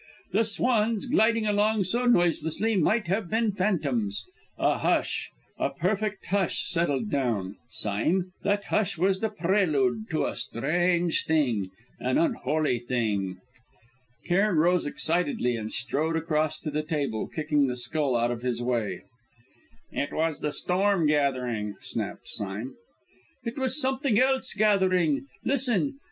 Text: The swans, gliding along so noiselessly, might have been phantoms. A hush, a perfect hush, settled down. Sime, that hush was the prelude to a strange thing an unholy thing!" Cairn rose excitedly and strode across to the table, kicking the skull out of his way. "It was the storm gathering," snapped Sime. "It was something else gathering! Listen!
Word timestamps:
The 0.31 0.43
swans, 0.45 1.05
gliding 1.05 1.45
along 1.45 1.83
so 1.83 2.07
noiselessly, 2.07 2.75
might 2.75 3.05
have 3.05 3.29
been 3.29 3.51
phantoms. 3.51 4.25
A 4.57 4.79
hush, 4.79 5.29
a 5.59 5.69
perfect 5.69 6.25
hush, 6.25 6.67
settled 6.67 7.11
down. 7.11 7.57
Sime, 7.69 8.31
that 8.41 8.63
hush 8.63 8.97
was 8.97 9.19
the 9.19 9.29
prelude 9.29 10.09
to 10.09 10.25
a 10.25 10.33
strange 10.33 11.25
thing 11.25 11.67
an 11.99 12.17
unholy 12.17 12.79
thing!" 12.79 13.37
Cairn 14.25 14.55
rose 14.55 14.87
excitedly 14.87 15.55
and 15.55 15.71
strode 15.71 16.15
across 16.15 16.57
to 16.61 16.71
the 16.71 16.81
table, 16.81 17.27
kicking 17.27 17.67
the 17.67 17.75
skull 17.75 18.15
out 18.15 18.31
of 18.31 18.41
his 18.41 18.59
way. 18.59 19.03
"It 19.91 20.11
was 20.11 20.39
the 20.39 20.51
storm 20.51 21.05
gathering," 21.05 21.75
snapped 21.79 22.27
Sime. 22.27 22.73
"It 23.43 23.55
was 23.55 23.79
something 23.79 24.19
else 24.19 24.53
gathering! 24.53 25.27
Listen! 25.45 25.99